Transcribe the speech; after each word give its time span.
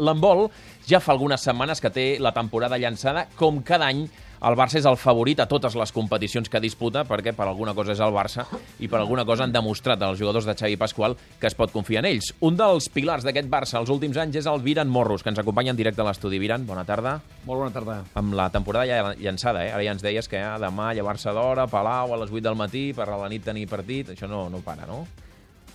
L'handbol 0.00 0.46
ja 0.88 1.02
fa 1.04 1.12
algunes 1.12 1.42
setmanes 1.44 1.82
que 1.84 1.90
té 1.92 2.02
la 2.16 2.30
temporada 2.32 2.78
llançada. 2.80 3.26
Com 3.36 3.58
cada 3.60 3.90
any, 3.92 3.98
el 4.40 4.54
Barça 4.56 4.78
és 4.80 4.86
el 4.88 4.96
favorit 4.96 5.42
a 5.42 5.44
totes 5.44 5.74
les 5.76 5.90
competicions 5.92 6.48
que 6.48 6.62
disputa, 6.64 7.02
perquè 7.04 7.34
per 7.36 7.44
alguna 7.44 7.74
cosa 7.76 7.92
és 7.92 8.00
el 8.00 8.14
Barça 8.14 8.46
i 8.80 8.88
per 8.88 9.02
alguna 9.02 9.26
cosa 9.28 9.44
han 9.44 9.52
demostrat 9.52 10.00
als 10.00 10.16
jugadors 10.16 10.48
de 10.48 10.54
Xavi 10.56 10.78
Pasqual 10.80 11.18
que 11.36 11.50
es 11.50 11.56
pot 11.58 11.74
confiar 11.74 12.00
en 12.00 12.08
ells. 12.08 12.30
Un 12.40 12.56
dels 12.56 12.88
pilars 12.88 13.26
d'aquest 13.28 13.50
Barça 13.52 13.82
els 13.82 13.92
últims 13.92 14.16
anys 14.16 14.38
és 14.40 14.48
el 14.48 14.64
Viran 14.64 14.88
Morros, 14.88 15.20
que 15.20 15.28
ens 15.28 15.42
acompanya 15.42 15.74
en 15.76 15.80
directe 15.82 16.00
a 16.00 16.06
l'estudi. 16.08 16.40
Viran, 16.40 16.64
bona 16.64 16.86
tarda. 16.88 17.18
Molt 17.44 17.60
bona 17.66 17.76
tarda. 17.76 17.98
Amb 18.16 18.32
la 18.32 18.48
temporada 18.48 18.88
ja 18.88 19.12
llançada, 19.20 19.66
eh? 19.66 19.74
Ara 19.76 19.84
ja 19.84 19.92
ens 19.92 20.06
deies 20.06 20.24
que 20.24 20.40
ja 20.40 20.56
demà 20.56 20.94
llevar-se 20.96 21.36
d'hora, 21.36 21.68
Palau, 21.68 22.14
a 22.16 22.20
les 22.24 22.32
8 22.32 22.46
del 22.48 22.56
matí, 22.56 22.86
per 22.96 23.10
a 23.10 23.20
la 23.20 23.28
nit 23.28 23.44
tenir 23.44 23.68
partit, 23.68 24.16
això 24.16 24.24
no, 24.24 24.46
no 24.48 24.64
para, 24.64 24.88
no? 24.88 25.02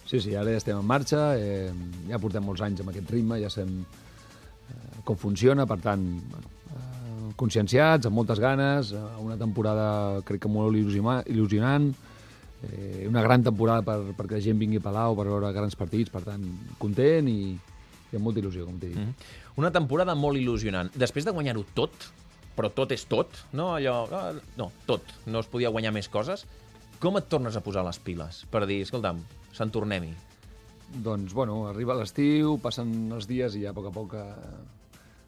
Sí, 0.10 0.18
sí, 0.24 0.34
ara 0.34 0.58
ja 0.58 0.58
estem 0.58 0.82
en 0.82 0.90
marxa, 0.90 1.30
eh, 1.38 1.70
ja 2.10 2.18
portem 2.18 2.42
molts 2.50 2.66
anys 2.66 2.82
amb 2.82 2.96
aquest 2.96 3.14
ritme, 3.14 3.38
ja 3.44 3.54
sabem 3.54 3.82
eh, 3.84 4.07
com 5.08 5.18
funciona, 5.20 5.66
per 5.70 5.80
tant, 5.84 6.04
bueno, 6.34 6.52
eh, 6.74 7.32
conscienciats, 7.40 8.10
amb 8.10 8.20
moltes 8.20 8.42
ganes, 8.44 8.92
eh, 8.92 9.06
una 9.24 9.38
temporada 9.40 9.88
crec 10.28 10.44
que 10.44 10.52
molt 10.52 10.76
il·lusionant, 10.76 11.90
eh, 12.68 13.08
una 13.08 13.24
gran 13.24 13.46
temporada 13.46 13.86
per, 13.86 14.14
perquè 14.18 14.38
la 14.38 14.44
gent 14.44 14.60
vingui 14.60 14.82
a 14.82 14.86
Palau 14.86 15.16
per 15.18 15.28
veure 15.30 15.54
grans 15.56 15.78
partits, 15.80 16.12
per 16.14 16.26
tant, 16.28 16.44
content 16.82 17.32
i, 17.32 17.56
i 17.56 18.20
amb 18.20 18.24
molta 18.28 18.44
il·lusió, 18.44 18.68
com 18.68 18.78
t'he 18.80 18.92
dit. 18.92 18.98
Mm 18.98 19.10
-hmm. 19.10 19.34
Una 19.58 19.72
temporada 19.72 20.16
molt 20.16 20.38
il·lusionant. 20.38 20.92
Després 20.94 21.26
de 21.26 21.32
guanyar-ho 21.32 21.66
tot, 21.74 22.12
però 22.58 22.72
tot 22.74 22.92
és 22.92 23.06
tot, 23.06 23.30
no? 23.54 23.76
Allò, 23.76 24.08
ah, 24.12 24.34
no, 24.58 24.72
tot, 24.86 25.02
no 25.26 25.40
es 25.40 25.48
podia 25.48 25.70
guanyar 25.70 25.94
més 25.94 26.10
coses, 26.10 26.46
com 27.00 27.18
et 27.18 27.30
tornes 27.30 27.56
a 27.56 27.62
posar 27.62 27.84
les 27.86 28.00
piles 28.00 28.46
per 28.50 28.66
dir, 28.66 28.82
escolta'm, 28.82 29.20
se'n 29.54 29.70
tornem-hi? 29.70 30.14
Doncs, 31.04 31.34
bueno, 31.34 31.68
arriba 31.68 31.98
l'estiu, 32.00 32.58
passen 32.64 33.12
els 33.12 33.28
dies 33.28 33.56
i 33.56 33.66
ja 33.66 33.70
a 33.70 33.74
poc 33.74 33.90
a 33.90 33.92
poc 33.92 34.14
eh, 34.18 34.24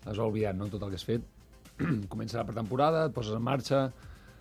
has 0.10 0.22
oblidat 0.24 0.58
no, 0.58 0.70
tot 0.72 0.84
el 0.86 0.94
que 0.94 1.00
has 1.00 1.08
fet. 1.08 1.26
Comença 2.12 2.40
la 2.40 2.48
pretemporada, 2.48 3.06
et 3.08 3.16
poses 3.16 3.36
en 3.38 3.44
marxa, 3.46 3.88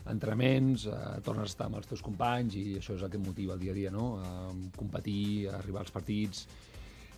entrenaments, 0.09 0.87
eh, 0.89 1.21
tornes 1.25 1.47
a 1.47 1.53
estar 1.53 1.69
amb 1.69 1.79
els 1.81 1.89
teus 1.91 2.03
companys 2.05 2.57
i 2.59 2.65
això 2.79 2.97
és 2.97 3.05
el 3.05 3.13
que 3.13 3.21
et 3.21 3.27
motiva 3.27 3.55
el 3.55 3.63
dia 3.63 3.75
a 3.75 3.79
dia, 3.79 3.93
no? 3.95 4.09
A 4.19 4.33
competir, 4.77 5.49
a 5.49 5.59
arribar 5.59 5.85
als 5.85 5.95
partits. 5.95 6.47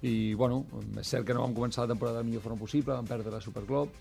I, 0.01 0.33
bueno, 0.34 0.65
és 0.98 1.09
cert 1.12 1.27
que 1.29 1.37
no 1.37 1.45
vam 1.45 1.55
començar 1.55 1.84
la 1.84 1.92
temporada 1.92 2.19
de 2.19 2.25
la 2.25 2.29
millor 2.31 2.42
forma 2.45 2.59
possible, 2.61 2.95
vam 2.95 3.09
perdre 3.09 3.33
la 3.34 3.42
Superclub, 3.45 3.92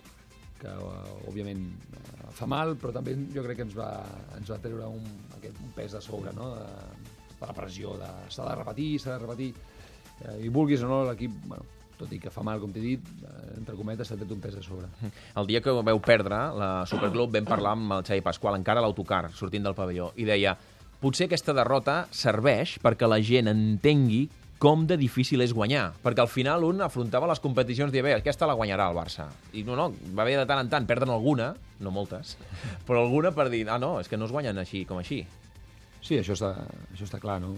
que 0.59 0.71
uh, 0.71 1.29
òbviament 1.29 1.63
uh, 1.95 2.29
fa 2.35 2.47
mal, 2.49 2.75
però 2.79 2.93
també 2.95 3.15
jo 3.33 3.43
crec 3.45 3.61
que 3.61 3.65
ens 3.67 3.75
va, 3.77 3.89
ens 4.37 4.51
va 4.51 4.59
treure 4.63 4.87
un, 4.91 5.03
aquest, 5.37 5.59
un 5.63 5.73
pes 5.75 5.95
de 5.95 6.01
sobre, 6.03 6.33
no? 6.35 6.53
de, 6.55 7.33
de 7.33 7.47
la 7.47 7.55
pressió 7.55 7.95
de 7.99 8.09
s'ha 8.31 8.47
de 8.47 8.55
repetir, 8.59 8.89
s'ha 8.99 9.15
de 9.15 9.25
repetir, 9.25 9.49
uh, 10.25 10.37
i 10.43 10.51
vulguis 10.55 10.83
o 10.83 10.91
no, 10.91 11.01
l'equip, 11.07 11.35
bueno, 11.47 11.67
tot 11.99 12.11
i 12.15 12.19
que 12.23 12.31
fa 12.31 12.43
mal, 12.47 12.63
com 12.63 12.71
t'he 12.75 12.83
dit, 12.83 13.11
entre 13.57 13.75
cometes, 13.77 14.09
s'ha 14.09 14.17
tret 14.19 14.31
un 14.33 14.41
pes 14.43 14.57
de 14.57 14.63
sobre. 14.65 14.89
El 15.39 15.47
dia 15.49 15.61
que 15.65 15.73
veu 15.73 16.01
perdre 16.03 16.41
la 16.57 16.71
Superclub 16.89 17.33
vam 17.35 17.47
parlar 17.47 17.75
amb 17.77 17.99
el 17.99 18.05
Xavi 18.07 18.25
Pasqual, 18.25 18.59
encara 18.59 18.83
a 18.83 18.85
l'autocar, 18.85 19.27
sortint 19.37 19.65
del 19.65 19.77
pavelló, 19.77 20.11
i 20.19 20.27
deia 20.27 20.55
potser 20.99 21.29
aquesta 21.29 21.55
derrota 21.55 22.03
serveix 22.11 22.77
perquè 22.83 23.07
la 23.07 23.21
gent 23.23 23.47
entengui 23.51 24.27
com 24.59 24.83
de 24.83 24.97
difícil 24.99 25.39
és 25.39 25.53
guanyar, 25.55 25.93
perquè 26.03 26.19
al 26.19 26.27
final 26.27 26.65
un 26.67 26.83
afrontava 26.83 27.29
les 27.31 27.39
competicions 27.39 27.95
i 27.95 28.01
bé, 28.03 28.17
aquesta 28.17 28.47
la 28.49 28.57
guanyarà 28.59 28.89
el 28.91 28.97
Barça. 28.97 29.29
I 29.55 29.63
no, 29.63 29.77
no, 29.79 29.87
va 30.11 30.25
haver 30.25 30.35
de 30.41 30.47
tant 30.49 30.59
en 30.59 30.71
tant 30.71 30.87
perdre'n 30.87 31.13
alguna, 31.15 31.53
no 31.79 31.93
moltes, 31.95 32.35
però 32.87 33.05
alguna 33.05 33.31
per 33.31 33.47
dir, 33.53 33.63
ah, 33.71 33.79
no, 33.79 33.95
és 34.03 34.11
que 34.11 34.19
no 34.19 34.27
es 34.27 34.35
guanyen 34.35 34.59
així 34.59 34.83
com 34.89 34.99
així. 34.99 35.23
Sí, 36.03 36.19
això 36.19 36.35
està, 36.35 36.51
això 36.91 37.07
està 37.07 37.19
clar, 37.23 37.39
no? 37.43 37.53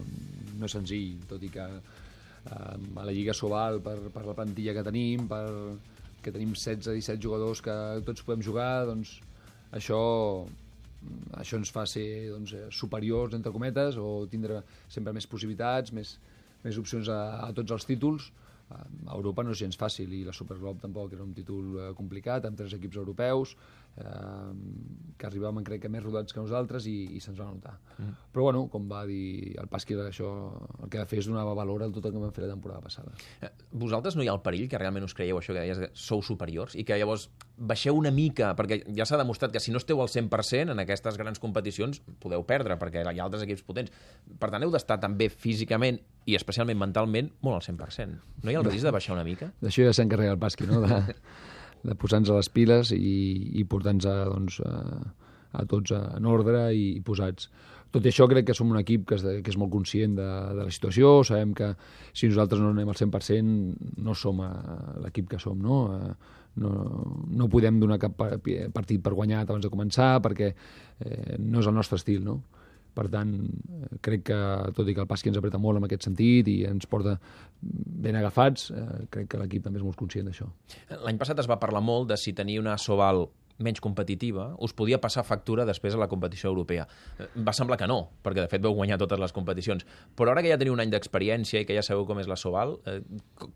No 0.57 0.69
és 0.69 0.77
senzill, 0.77 1.17
tot 1.29 1.41
i 1.41 1.49
que 1.53 1.65
a 2.49 3.05
la 3.05 3.11
Lliga 3.11 3.35
Sobal, 3.37 3.81
per, 3.85 3.97
per 4.13 4.25
la 4.25 4.33
plantilla 4.37 4.73
que 4.73 4.85
tenim, 4.87 5.27
per, 5.29 5.45
que 6.23 6.33
tenim 6.33 6.55
16-17 6.55 7.21
jugadors 7.21 7.61
que 7.61 7.75
tots 8.07 8.25
podem 8.25 8.41
jugar, 8.45 8.87
doncs 8.89 9.19
això 9.77 10.01
això 11.41 11.57
ens 11.57 11.71
fa 11.73 11.85
ser 11.89 12.29
doncs, 12.29 12.53
superiors, 12.75 13.33
entre 13.33 13.53
cometes, 13.53 13.97
o 13.97 14.27
tindre 14.31 14.61
sempre 14.89 15.13
més 15.15 15.27
possibilitats, 15.27 15.93
més, 15.97 16.15
més 16.63 16.77
opcions 16.77 17.09
a, 17.09 17.21
a 17.47 17.51
tots 17.57 17.73
els 17.77 17.87
títols. 17.89 18.29
A 18.71 19.17
Europa 19.17 19.43
no 19.43 19.51
és 19.51 19.59
gens 19.59 19.75
fàcil 19.75 20.13
i 20.15 20.21
la 20.23 20.35
Superglob 20.35 20.79
tampoc 20.79 21.11
era 21.11 21.25
un 21.25 21.33
títol 21.35 21.73
eh, 21.75 21.87
complicat, 21.97 22.45
amb 22.47 22.55
tres 22.59 22.77
equips 22.77 23.01
europeus, 23.01 23.55
eh, 23.97 24.51
que 25.17 25.27
arribaven 25.27 25.65
crec 25.67 25.83
que 25.83 25.91
més 25.91 26.03
rodats 26.03 26.33
que 26.33 26.41
nosaltres 26.41 26.87
i, 26.89 26.95
i 27.17 27.21
se'ns 27.23 27.39
va 27.39 27.47
notar. 27.49 27.75
Mm. 27.97 28.15
Però 28.33 28.47
bueno, 28.47 28.63
com 28.71 28.87
va 28.89 29.03
dir 29.09 29.53
el 29.61 29.69
Pasqui, 29.71 29.97
això 29.99 30.31
el 30.81 30.89
que 30.89 31.01
va 31.01 31.07
fer 31.09 31.21
és 31.21 31.29
donar 31.29 31.45
valor 31.45 31.83
a 31.85 31.89
tot 31.93 32.07
el 32.07 32.15
que 32.15 32.21
vam 32.21 32.33
fer 32.33 32.45
la 32.45 32.53
temporada 32.53 32.81
passada. 32.81 33.13
Eh, 33.41 33.51
vosaltres 33.71 34.17
no 34.17 34.25
hi 34.25 34.31
ha 34.31 34.35
el 34.37 34.43
perill 34.45 34.67
que 34.71 34.79
realment 34.81 35.05
us 35.07 35.15
creieu 35.17 35.39
això 35.39 35.53
que 35.53 35.61
deies, 35.61 35.81
que 35.81 35.91
sou 35.93 36.23
superiors 36.25 36.75
i 36.75 36.85
que 36.87 36.97
llavors 36.97 37.29
baixeu 37.61 37.97
una 37.97 38.11
mica, 38.11 38.55
perquè 38.57 38.81
ja 38.97 39.05
s'ha 39.05 39.19
demostrat 39.21 39.53
que 39.53 39.61
si 39.61 39.73
no 39.73 39.81
esteu 39.81 40.01
al 40.01 40.09
100% 40.09 40.73
en 40.73 40.81
aquestes 40.81 41.19
grans 41.19 41.41
competicions 41.41 42.01
podeu 42.23 42.45
perdre, 42.47 42.79
perquè 42.81 43.05
hi 43.05 43.19
ha 43.19 43.27
altres 43.27 43.45
equips 43.45 43.65
potents. 43.67 43.93
Per 44.39 44.49
tant, 44.49 44.63
heu 44.65 44.73
d'estar 44.73 44.97
també 45.03 45.29
físicament 45.29 46.01
i 46.25 46.37
especialment 46.37 46.79
mentalment 46.79 47.29
molt 47.45 47.59
al 47.59 47.65
100%. 47.67 48.19
No 48.41 48.51
hi 48.51 48.57
ha 48.57 48.63
el 48.63 48.69
risc 48.69 48.87
de 48.87 48.93
baixar 48.95 49.13
una 49.17 49.27
mica? 49.27 49.51
D'això 49.61 49.85
ja 49.85 49.93
s'encarrega 49.93 50.33
el 50.37 50.41
Pasqui, 50.41 50.65
no? 50.69 50.81
De, 50.81 51.01
de 51.83 51.97
posar-nos 51.97 52.31
a 52.31 52.39
les 52.39 52.49
piles 52.53 52.93
i, 52.95 53.17
i 53.59 53.65
portar-nos 53.69 54.07
a, 54.09 54.15
doncs, 54.29 54.59
a, 54.65 55.13
a 55.57 55.67
tots 55.69 55.95
en 55.97 56.27
ordre 56.29 56.69
i, 56.75 56.97
i 56.97 57.03
posats. 57.05 57.49
Tot 57.91 58.05
i 58.05 58.11
això 58.11 58.23
crec 58.31 58.47
que 58.47 58.55
som 58.55 58.69
un 58.71 58.79
equip 58.79 59.03
que 59.09 59.17
és, 59.17 59.23
de, 59.25 59.33
que 59.43 59.51
és 59.51 59.57
molt 59.59 59.73
conscient 59.73 60.13
de, 60.15 60.27
de 60.55 60.67
la 60.67 60.71
situació, 60.71 61.17
sabem 61.27 61.51
que 61.57 61.73
si 62.15 62.29
nosaltres 62.29 62.61
no 62.63 62.71
anem 62.71 62.91
al 62.91 62.95
100% 62.95 63.97
no 64.05 64.15
som 64.15 64.39
l'equip 65.03 65.27
que 65.33 65.41
som, 65.43 65.59
no? 65.59 65.81
no? 66.61 66.71
No 67.35 67.49
podem 67.51 67.81
donar 67.81 67.99
cap 67.99 68.15
partit 68.15 69.03
per 69.03 69.15
guanyat 69.17 69.49
abans 69.49 69.67
de 69.67 69.73
començar 69.73 70.13
perquè 70.23 70.53
eh, 70.53 71.35
no 71.39 71.59
és 71.59 71.67
el 71.67 71.75
nostre 71.75 71.99
estil, 71.99 72.23
no? 72.23 72.39
Per 72.91 73.05
tant, 73.07 73.29
crec 74.03 74.25
que, 74.27 74.37
tot 74.75 74.89
i 74.89 74.95
que 74.95 75.03
el 75.03 75.07
Pasqui 75.07 75.31
ens 75.31 75.39
apreta 75.39 75.59
molt 75.61 75.79
en 75.79 75.87
aquest 75.87 76.09
sentit 76.09 76.49
i 76.51 76.57
ens 76.67 76.89
porta 76.91 77.15
ben 77.61 78.17
agafats, 78.19 78.71
eh, 78.75 79.05
crec 79.13 79.29
que 79.31 79.39
l'equip 79.39 79.63
també 79.63 79.79
és 79.79 79.85
molt 79.85 79.99
conscient 79.99 80.27
d'això. 80.27 80.49
L'any 81.05 81.21
passat 81.21 81.39
es 81.39 81.47
va 81.47 81.59
parlar 81.61 81.83
molt 81.85 82.09
de 82.11 82.19
si 82.19 82.35
tenir 82.35 82.59
una 82.59 82.77
Sobal 82.81 83.27
menys 83.65 83.81
competitiva, 83.83 84.51
us 84.59 84.73
podia 84.77 84.99
passar 85.01 85.23
factura 85.27 85.65
després 85.67 85.95
a 85.95 86.01
la 86.01 86.09
competició 86.11 86.49
europea. 86.51 86.87
Va 87.35 87.53
semblar 87.55 87.77
que 87.79 87.89
no, 87.89 87.99
perquè 88.23 88.43
de 88.43 88.51
fet 88.51 88.63
veu 88.63 88.75
guanyar 88.77 88.99
totes 89.01 89.19
les 89.21 89.33
competicions. 89.35 89.85
Però 90.17 90.33
ara 90.33 90.43
que 90.43 90.51
ja 90.51 90.59
teniu 90.61 90.75
un 90.75 90.83
any 90.83 90.91
d'experiència 90.93 91.61
i 91.61 91.67
que 91.69 91.77
ja 91.77 91.85
sabeu 91.85 92.05
com 92.09 92.19
és 92.21 92.29
la 92.29 92.37
Sobal, 92.39 92.77
eh, 92.89 92.99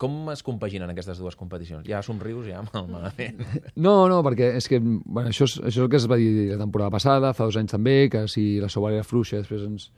com 0.00 0.30
es 0.32 0.42
compaginen 0.46 0.90
aquestes 0.92 1.20
dues 1.22 1.36
competicions? 1.38 1.86
Ja 1.88 2.02
somrius, 2.06 2.46
ja 2.48 2.62
malament. 2.94 3.42
No, 3.74 4.06
no, 4.10 4.22
perquè 4.26 4.54
és 4.60 4.70
que 4.70 4.80
bueno, 4.80 5.30
això, 5.30 5.48
és, 5.48 5.58
això 5.60 5.82
és 5.82 5.84
el 5.84 5.92
que 5.92 6.00
es 6.00 6.08
va 6.10 6.18
dir 6.20 6.50
la 6.52 6.60
temporada 6.62 6.92
passada, 6.94 7.34
fa 7.36 7.48
dos 7.48 7.58
anys 7.60 7.74
també, 7.76 7.98
que 8.12 8.26
si 8.30 8.56
la 8.62 8.70
Sobal 8.72 8.96
era 8.98 9.06
fluixa, 9.06 9.40
després 9.42 9.66
ens, 9.66 9.90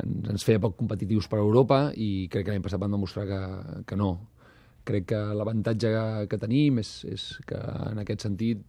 ens, 0.00 0.28
ens 0.34 0.46
feia 0.46 0.62
poc 0.62 0.76
competitius 0.78 1.28
per 1.30 1.40
Europa 1.42 1.88
i 1.94 2.28
crec 2.32 2.46
que 2.46 2.54
l'any 2.54 2.64
passat 2.64 2.82
van 2.82 2.94
demostrar 2.96 3.26
que, 3.28 3.40
que 3.86 3.98
no. 3.98 4.12
Crec 4.88 5.10
que 5.12 5.20
l'avantatge 5.36 5.90
que 6.30 6.38
tenim 6.40 6.80
és, 6.82 6.92
és 7.10 7.26
que 7.46 7.58
en 7.90 8.00
aquest 8.02 8.24
sentit 8.26 8.62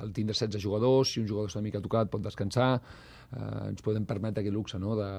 al 0.00 0.12
tindre 0.12 0.34
16 0.34 0.62
jugadors, 0.62 1.12
si 1.12 1.20
un 1.20 1.28
jugador 1.28 1.50
està 1.50 1.60
una 1.60 1.68
mica 1.68 1.82
tocat 1.84 2.10
pot 2.12 2.22
descansar, 2.24 2.68
eh, 3.32 3.70
ens 3.70 3.82
podem 3.84 4.06
permetre 4.08 4.42
aquest 4.42 4.54
luxe 4.54 4.80
no? 4.80 4.94
de, 4.98 5.10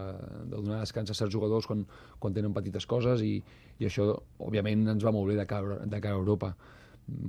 de 0.45 0.55
donar 0.55 0.81
descans 0.81 1.11
a 1.11 1.17
certs 1.17 1.33
jugadors 1.33 1.67
quan, 1.69 1.83
quan 2.19 2.33
tenen 2.33 2.55
petites 2.55 2.87
coses 2.89 3.21
i, 3.25 3.35
i 3.79 3.89
això, 3.89 4.09
òbviament, 4.39 4.87
ens 4.95 5.05
va 5.05 5.13
molt 5.15 5.29
bé 5.31 5.37
de 5.39 5.45
cara, 5.49 5.81
de 5.85 6.01
cara 6.01 6.15
a 6.15 6.23
Europa. 6.23 6.55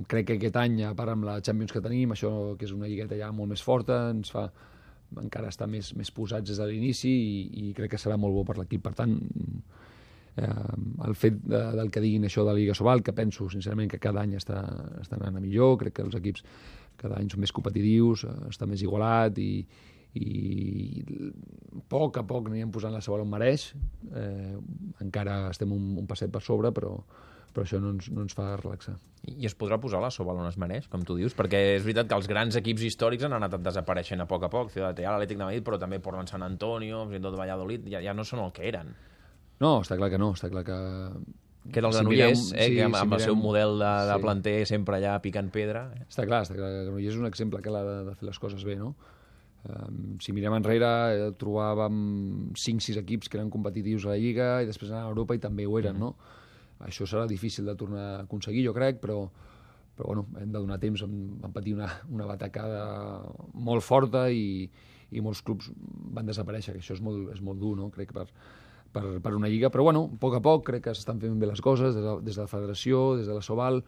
Crec 0.09 0.31
que 0.31 0.39
aquest 0.39 0.57
any, 0.57 0.81
a 0.87 0.95
part 0.97 1.13
amb 1.13 1.27
la 1.27 1.37
Champions 1.45 1.75
que 1.75 1.83
tenim, 1.85 2.15
això 2.15 2.31
que 2.57 2.65
és 2.65 2.73
una 2.73 2.89
lligueta 2.89 3.19
ja 3.19 3.29
molt 3.31 3.53
més 3.53 3.61
forta, 3.63 4.07
ens 4.15 4.33
fa 4.33 4.47
encara 5.21 5.51
estar 5.53 5.69
més, 5.71 5.93
més 5.95 6.09
posats 6.11 6.49
des 6.49 6.57
de 6.59 6.65
l'inici 6.67 7.11
i, 7.11 7.67
i 7.67 7.73
crec 7.77 7.93
que 7.93 8.01
serà 8.01 8.17
molt 8.19 8.35
bo 8.35 8.43
per 8.47 8.57
l'equip. 8.57 8.81
Per 8.83 8.93
tant, 8.97 9.13
eh, 10.37 10.49
el 11.07 11.15
fet 11.15 11.39
de, 11.43 11.61
del 11.77 11.91
que 11.93 12.03
diguin 12.03 12.27
això 12.27 12.43
de 12.43 12.51
la 12.51 12.57
Lliga 12.57 12.75
Sobal, 12.77 13.03
que 13.05 13.15
penso 13.15 13.49
sincerament 13.53 13.91
que 13.93 14.01
cada 14.03 14.23
any 14.25 14.35
està, 14.39 14.61
està 15.01 15.19
anant 15.19 15.39
a 15.39 15.43
millor, 15.43 15.77
crec 15.83 15.97
que 15.97 16.05
els 16.05 16.17
equips 16.19 16.43
cada 16.97 17.19
any 17.21 17.29
són 17.31 17.43
més 17.43 17.53
competitius, 17.55 18.25
eh, 18.27 18.35
està 18.51 18.67
més 18.69 18.83
igualat 18.85 19.37
i, 19.41 19.51
i 20.17 21.03
a 21.77 21.83
poc 21.89 22.19
a 22.19 22.25
poc 22.27 22.49
anirem 22.49 22.73
posant 22.73 22.93
la 22.95 23.01
Sobal 23.05 23.25
on 23.25 23.31
mereix, 23.31 23.69
eh, 24.11 24.55
encara 25.03 25.45
estem 25.51 25.73
un, 25.73 25.95
un 26.01 26.09
passet 26.09 26.33
per 26.33 26.41
sobre, 26.45 26.73
però, 26.75 26.93
però 27.53 27.65
això 27.65 27.79
no 27.83 27.93
ens, 27.95 28.09
no 28.13 28.25
ens 28.25 28.35
fa 28.37 28.49
relaxar. 28.59 28.97
I 29.27 29.47
es 29.49 29.55
podrà 29.57 29.79
posar 29.81 30.01
la 30.03 30.11
Sobal 30.13 30.39
on 30.39 30.49
es 30.49 30.59
mereix, 30.61 30.87
com 30.91 31.03
tu 31.05 31.17
dius? 31.17 31.35
Perquè 31.37 31.61
és 31.75 31.85
veritat 31.85 32.09
que 32.09 32.17
els 32.17 32.29
grans 32.29 32.57
equips 32.59 32.85
històrics 32.89 33.27
han 33.27 33.35
anat 33.37 33.57
desapareixent 33.61 34.23
a 34.23 34.29
poc 34.29 34.47
a 34.47 34.51
poc, 34.53 34.71
Ciudad 34.75 34.97
Real, 34.97 35.17
Atlètic 35.17 35.39
de 35.39 35.45
Madrid, 35.45 35.65
però 35.65 35.79
també 35.81 35.99
Portland 36.03 36.31
Sant 36.31 36.45
Antonio, 36.45 37.05
fins 37.09 37.21
i 37.21 37.25
tot 37.27 37.37
Valladolid, 37.39 37.89
ja, 37.91 38.03
ja 38.03 38.15
no 38.17 38.25
són 38.27 38.45
el 38.45 38.53
que 38.55 38.67
eren. 38.69 38.93
No, 39.59 39.79
està 39.81 39.97
clar 39.97 40.11
que 40.13 40.21
no, 40.21 40.31
està 40.37 40.51
clar 40.53 40.63
que... 40.67 40.79
Que 41.71 41.81
era 41.81 41.89
el 41.89 41.93
Granollers, 41.97 42.45
si 42.49 42.55
eh, 42.55 42.69
sí, 42.69 42.75
que 42.77 42.85
amb, 42.85 42.95
si 42.95 43.01
amb 43.01 43.11
mirem, 43.11 43.19
el 43.19 43.25
seu 43.25 43.35
model 43.35 43.77
de, 43.81 43.91
de 44.07 44.15
sí. 44.15 44.23
planter 44.23 44.55
sempre 44.69 44.97
allà 44.97 45.17
picant 45.23 45.51
pedra. 45.51 45.87
Eh? 45.97 46.07
Està 46.07 46.25
clar, 46.29 46.41
està 46.47 46.55
clar 46.55 46.71
que 46.71 46.81
Granollers 46.87 47.13
és 47.13 47.19
un 47.19 47.27
exemple 47.29 47.61
que 47.61 47.73
l'ha 47.73 47.83
de, 47.83 47.99
de 48.07 48.15
fer 48.15 48.29
les 48.29 48.39
coses 48.39 48.63
bé, 48.67 48.77
no? 48.79 48.93
Um, 49.67 50.15
si 50.23 50.31
mirem 50.31 50.53
enrere, 50.55 50.89
eh, 51.11 51.29
trobàvem 51.35 51.95
5-6 52.55 53.01
equips 53.01 53.27
que 53.27 53.39
eren 53.39 53.49
competitius 53.51 54.05
a 54.05 54.13
la 54.13 54.19
Lliga 54.21 54.51
i 54.63 54.69
després 54.69 54.93
a 54.95 55.01
Europa 55.09 55.35
i 55.35 55.41
també 55.43 55.65
ho 55.67 55.79
eren, 55.79 55.97
mm 55.97 56.03
-hmm. 56.03 56.13
no? 56.15 56.45
això 56.79 57.07
serà 57.09 57.25
difícil 57.27 57.65
de 57.65 57.75
tornar 57.75 58.03
a 58.03 58.19
aconseguir, 58.23 58.65
jo 58.67 58.73
crec, 58.73 58.99
però, 59.01 59.23
però 59.97 60.11
bueno, 60.11 60.27
hem 60.39 60.51
de 60.51 60.59
donar 60.59 60.79
temps, 60.79 61.01
vam, 61.01 61.53
patir 61.53 61.73
una, 61.77 61.89
una 62.13 62.27
batacada 62.29 63.23
molt 63.53 63.83
forta 63.85 64.27
i, 64.29 64.69
i 65.11 65.23
molts 65.23 65.41
clubs 65.41 65.71
van 66.13 66.29
desaparèixer, 66.29 66.75
que 66.75 66.83
això 66.83 66.97
és 66.97 67.03
molt, 67.03 67.31
és 67.33 67.41
molt 67.41 67.59
dur, 67.59 67.75
no? 67.79 67.89
crec, 67.93 68.13
per, 68.13 68.27
per, 68.93 69.05
per 69.23 69.35
una 69.37 69.49
lliga, 69.51 69.71
però 69.73 69.87
bueno, 69.87 70.07
a 70.13 70.19
poc 70.21 70.37
a 70.37 70.43
poc 70.43 70.67
crec 70.71 70.87
que 70.87 70.97
s'estan 70.97 71.21
fent 71.23 71.39
bé 71.39 71.49
les 71.49 71.63
coses 71.63 71.95
des 71.95 72.03
de, 72.03 72.19
des 72.25 72.35
de 72.35 72.43
la 72.43 72.51
federació, 72.51 73.15
des 73.19 73.29
de 73.29 73.37
la 73.37 73.45
Soval, 73.45 73.81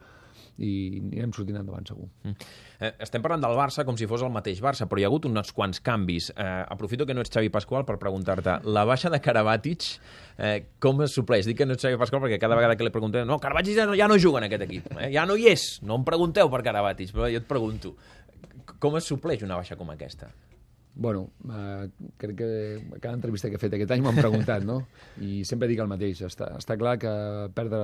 i 0.60 1.00
anirem 1.00 1.32
sortint 1.32 1.56
endavant, 1.60 1.86
segur. 1.88 2.06
Mm. 2.26 2.48
Eh, 2.84 2.90
estem 3.06 3.22
parlant 3.24 3.42
del 3.44 3.56
Barça 3.56 3.84
com 3.88 3.96
si 3.96 4.08
fos 4.10 4.24
el 4.26 4.32
mateix 4.34 4.60
Barça, 4.64 4.86
però 4.90 5.00
hi 5.00 5.06
ha 5.06 5.08
hagut 5.08 5.28
uns 5.28 5.54
quants 5.56 5.80
canvis. 5.84 6.30
Eh, 6.34 6.48
aprofito 6.74 7.06
que 7.08 7.16
no 7.16 7.24
ets 7.24 7.32
Xavi 7.32 7.52
Pasqual 7.52 7.86
per 7.88 7.96
preguntar-te, 8.02 8.58
la 8.68 8.84
baixa 8.88 9.12
de 9.12 9.22
Karabatic, 9.24 9.88
eh, 10.36 10.66
com 10.82 11.00
es 11.06 11.16
supleix? 11.16 11.48
Dic 11.48 11.60
que 11.62 11.68
no 11.68 11.78
ets 11.78 11.86
Xavi 11.86 12.00
Pasqual 12.00 12.24
perquè 12.26 12.40
cada 12.42 12.58
vegada 12.58 12.76
que 12.76 12.84
li 12.84 12.92
preguntem 12.92 13.28
no, 13.28 13.40
Karabatic 13.40 13.78
ja 13.78 13.88
no, 13.88 13.96
ja 13.96 14.08
no 14.10 14.20
juga 14.20 14.42
en 14.42 14.50
aquest 14.50 14.68
equip, 14.68 14.92
eh? 14.98 15.10
ja 15.14 15.24
no 15.28 15.38
hi 15.38 15.48
és, 15.54 15.66
no 15.86 16.00
em 16.00 16.06
pregunteu 16.06 16.52
per 16.52 16.62
Karabatic, 16.66 17.14
però 17.16 17.30
jo 17.32 17.40
et 17.40 17.48
pregunto, 17.48 17.96
com 18.78 19.00
es 19.00 19.08
supleix 19.08 19.44
una 19.46 19.60
baixa 19.60 19.80
com 19.80 19.96
aquesta? 19.96 20.28
Bueno, 21.00 21.30
eh, 21.48 21.88
crec 22.18 22.36
que 22.36 22.98
cada 23.00 23.14
entrevista 23.14 23.48
que 23.48 23.56
he 23.56 23.62
fet 23.62 23.72
aquest 23.72 23.94
any 23.94 24.02
m'han 24.04 24.18
preguntat, 24.20 24.66
no? 24.68 24.82
I 25.24 25.46
sempre 25.48 25.68
dic 25.70 25.78
el 25.80 25.88
mateix. 25.88 26.20
Està, 26.26 26.50
està 26.58 26.76
clar 26.76 26.98
que 27.00 27.12
perdre 27.56 27.78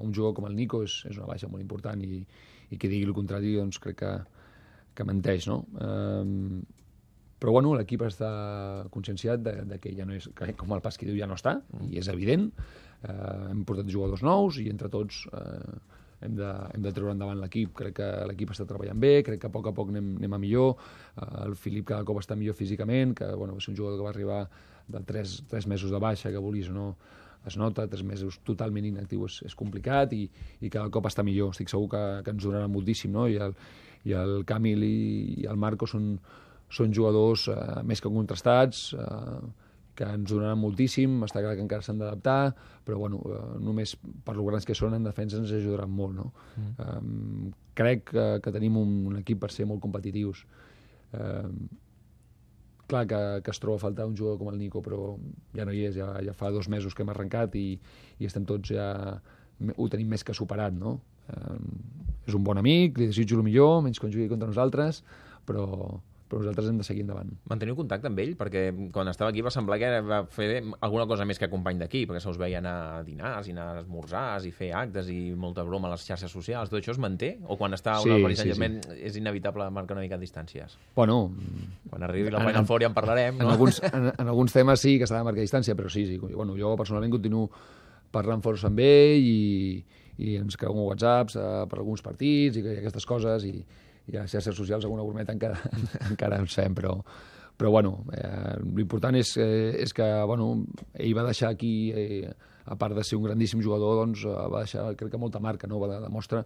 un 0.00 0.08
jugador 0.08 0.32
com 0.38 0.46
el 0.48 0.56
Nico 0.56 0.80
és, 0.86 1.02
és 1.10 1.18
una 1.20 1.28
baixa 1.28 1.50
molt 1.52 1.60
important 1.60 2.00
i, 2.00 2.22
i 2.72 2.78
que 2.80 2.88
digui 2.88 3.04
el 3.04 3.12
contrari, 3.12 3.52
doncs 3.58 3.76
crec 3.76 3.98
que, 4.00 4.14
que 4.96 5.04
menteix, 5.04 5.50
no? 5.52 5.58
Eh, 5.76 6.64
però 7.44 7.52
bueno, 7.58 7.74
l'equip 7.76 8.06
està 8.06 8.30
conscienciat 8.94 9.44
de, 9.44 9.52
de 9.68 9.76
que 9.84 9.92
ja 9.92 10.08
no 10.08 10.16
és, 10.16 10.30
que 10.32 10.48
com 10.56 10.72
el 10.72 10.80
pas 10.80 10.96
que 10.96 11.04
diu 11.04 11.20
ja 11.20 11.28
no 11.28 11.36
està, 11.36 11.58
i 11.84 12.00
és 12.00 12.08
evident. 12.08 12.48
Eh, 13.04 13.18
hem 13.50 13.66
portat 13.68 13.92
jugadors 13.92 14.24
nous 14.24 14.62
i 14.64 14.70
entre 14.72 14.88
tots 14.88 15.26
eh, 15.28 15.76
hem 16.24 16.36
de, 16.38 16.50
hem 16.74 16.84
de 16.84 16.92
treure 16.96 17.14
endavant 17.14 17.40
l'equip. 17.40 17.74
Crec 17.78 17.98
que 18.00 18.10
l'equip 18.30 18.54
està 18.54 18.66
treballant 18.68 19.00
bé, 19.00 19.16
crec 19.26 19.42
que 19.42 19.50
a 19.50 19.54
poc 19.54 19.70
a 19.70 19.74
poc 19.76 19.92
anem, 19.92 20.14
anem 20.20 20.36
a 20.36 20.40
millor. 20.42 20.78
Uh, 21.14 21.26
el 21.46 21.58
Filip 21.60 21.90
cada 21.92 22.06
cop 22.08 22.22
està 22.22 22.38
millor 22.38 22.56
físicament, 22.58 23.14
que 23.18 23.28
bueno, 23.34 23.58
ser 23.60 23.74
un 23.74 23.80
jugador 23.82 24.00
que 24.00 24.08
va 24.08 24.14
arribar 24.14 24.40
de 24.88 25.04
3, 25.12 25.36
3 25.50 25.68
mesos 25.70 25.92
de 25.92 26.00
baixa, 26.00 26.32
que 26.32 26.42
volies 26.42 26.68
o 26.72 26.76
no, 26.76 26.88
es 27.46 27.56
nota, 27.56 27.86
tres 27.88 28.04
mesos 28.04 28.38
totalment 28.46 28.86
inactiu 28.88 29.26
és, 29.28 29.42
és 29.44 29.56
complicat 29.58 30.14
i, 30.16 30.22
i 30.64 30.70
cada 30.72 30.88
cop 30.92 31.08
està 31.10 31.24
millor. 31.26 31.52
Estic 31.52 31.72
segur 31.72 31.90
que, 31.92 32.04
que 32.24 32.32
ens 32.32 32.46
donarà 32.46 32.68
moltíssim, 32.72 33.12
no? 33.12 33.26
I 33.28 33.36
el, 33.44 33.56
i 34.08 34.16
el 34.16 34.44
Camil 34.48 34.84
i, 34.86 34.96
i 35.42 35.48
el 35.50 35.60
Marco 35.60 35.88
són, 35.90 36.14
són 36.72 36.94
jugadors 36.96 37.48
uh, 37.52 37.82
més 37.84 38.00
que 38.00 38.12
contrastats, 38.12 38.86
uh, 38.96 39.44
que 39.94 40.06
ens 40.06 40.30
donaran 40.30 40.58
moltíssim, 40.58 41.20
està 41.26 41.42
clar 41.42 41.54
que 41.54 41.62
encara 41.64 41.84
s'han 41.86 42.00
d'adaptar, 42.02 42.54
però 42.86 42.98
bueno, 42.98 43.20
eh, 43.30 43.42
només 43.62 43.94
per 44.26 44.34
lo 44.36 44.46
grans 44.48 44.66
que 44.66 44.76
són 44.76 44.96
en 44.96 45.06
defensa 45.06 45.38
ens 45.38 45.52
ajudaran 45.54 45.90
molt. 45.90 46.16
No? 46.18 46.26
Mm. 46.56 46.74
Um, 46.84 47.54
crec 47.78 48.10
que, 48.10 48.26
que 48.42 48.52
tenim 48.54 48.78
un, 48.80 49.00
un 49.12 49.22
equip 49.22 49.40
per 49.44 49.52
ser 49.54 49.68
molt 49.70 49.82
competitius. 49.84 50.44
Um, 51.14 51.66
clar 52.90 53.06
que, 53.08 53.20
que 53.44 53.54
es 53.54 53.60
troba 53.62 53.78
a 53.78 53.82
faltar 53.82 54.06
un 54.06 54.16
jugador 54.16 54.38
com 54.40 54.50
el 54.52 54.58
Nico, 54.60 54.82
però 54.84 55.14
ja 55.56 55.64
no 55.64 55.72
hi 55.72 55.86
és, 55.88 55.96
ja, 55.96 56.10
ja 56.24 56.34
fa 56.36 56.50
dos 56.52 56.68
mesos 56.68 56.94
que 56.94 57.04
hem 57.04 57.12
arrencat 57.14 57.56
i, 57.56 57.68
i 58.18 58.28
estem 58.28 58.46
tots 58.48 58.74
ja... 58.74 58.88
ho 59.78 59.86
tenim 59.88 60.10
més 60.10 60.24
que 60.26 60.34
superat, 60.34 60.74
no? 60.74 60.98
Um, 61.32 61.68
és 62.26 62.34
un 62.36 62.44
bon 62.44 62.58
amic, 62.60 62.98
li 62.98 63.06
desitjo 63.08 63.38
el 63.38 63.46
millor, 63.46 63.78
menys 63.84 64.00
quan 64.02 64.12
jugui 64.12 64.28
contra 64.28 64.48
nosaltres, 64.50 65.02
però, 65.48 65.64
però 66.28 66.40
nosaltres 66.40 66.70
hem 66.70 66.78
de 66.80 66.86
seguir 66.86 67.02
endavant. 67.04 67.28
Manteniu 67.50 67.76
contacte 67.76 68.08
amb 68.08 68.20
ell? 68.22 68.32
Perquè 68.38 68.64
quan 68.94 69.10
estava 69.10 69.30
aquí 69.30 69.42
va 69.44 69.52
semblar 69.52 69.76
que 69.80 69.90
va 70.06 70.22
fer 70.32 70.48
alguna 70.80 71.04
cosa 71.10 71.26
més 71.28 71.38
que 71.40 71.50
company 71.52 71.78
d'aquí, 71.82 72.04
perquè 72.08 72.22
se 72.22 72.30
us 72.32 72.40
veia 72.40 72.62
anar 72.62 72.74
a 72.94 73.02
dinars 73.06 73.50
i 73.50 73.54
anar 73.54 73.66
a 73.70 73.82
esmorzars 73.82 74.48
i 74.48 74.52
fer 74.54 74.72
actes 74.78 75.10
i 75.12 75.18
molta 75.36 75.66
broma 75.68 75.90
a 75.90 75.94
les 75.94 76.06
xarxes 76.08 76.32
socials. 76.32 76.72
Tot 76.72 76.80
això 76.80 76.94
es 76.96 77.02
manté? 77.02 77.34
O 77.44 77.58
quan 77.60 77.76
està 77.76 77.98
sí, 78.02 78.10
un 78.10 78.24
Paris 78.24 78.40
sí, 78.40 78.56
sí. 78.56 78.70
és 79.04 79.20
inevitable 79.20 79.68
marcar 79.74 79.98
una 79.98 80.06
mica 80.06 80.18
distàncies? 80.20 80.78
Bueno... 80.96 81.28
Quan 81.90 82.02
arribi 82.02 82.32
la 82.32 82.40
Final 82.42 82.66
Four 82.66 82.82
ja 82.82 82.90
en 82.90 82.96
parlarem, 82.96 83.36
no? 83.38 83.44
En 83.44 83.52
alguns, 83.52 83.82
en, 83.84 84.10
en 84.10 84.28
alguns 84.28 84.56
temes 84.56 84.80
sí 84.80 84.96
que 84.98 85.06
s'ha 85.06 85.20
de 85.20 85.28
marcar 85.28 85.44
distància, 85.44 85.76
però 85.78 85.92
sí, 85.92 86.06
sí. 86.08 86.18
Bueno, 86.18 86.56
jo 86.58 86.72
personalment 86.80 87.12
continuo 87.14 87.50
parlant 88.14 88.42
força 88.42 88.70
amb 88.70 88.80
ell 88.82 89.22
i, 89.28 89.84
i 90.24 90.36
ens 90.40 90.56
creu 90.58 90.74
whatsapps 90.88 91.36
eh, 91.36 91.48
per 91.70 91.80
alguns 91.80 92.02
partits 92.02 92.58
i 92.58 92.64
aquestes 92.78 93.06
coses 93.06 93.46
i, 93.46 93.58
i 94.12 94.16
a 94.16 94.24
les 94.24 94.34
xarxes 94.34 94.56
socials 94.56 94.84
alguna 94.84 95.04
brometa 95.06 95.32
encara, 95.32 95.60
encara 96.10 96.40
ens 96.42 96.56
fem, 96.56 96.74
però, 96.76 96.96
però 97.56 97.70
bueno, 97.74 97.96
eh, 98.12 98.56
l'important 98.76 99.16
és, 99.16 99.36
eh, 99.40 99.72
és 99.84 99.94
que 99.96 100.08
bueno, 100.28 100.50
ell 100.92 101.16
va 101.16 101.26
deixar 101.28 101.54
aquí, 101.54 101.74
eh, 101.94 102.34
a 102.64 102.76
part 102.80 102.96
de 102.96 103.04
ser 103.04 103.18
un 103.18 103.28
grandíssim 103.28 103.62
jugador, 103.64 104.00
doncs, 104.02 104.24
eh, 104.28 104.36
va 104.52 104.64
deixar, 104.64 104.90
crec 104.96 105.14
que 105.14 105.20
molta 105.20 105.40
marca, 105.40 105.70
no? 105.70 105.80
va 105.82 106.00
demostrar 106.00 106.44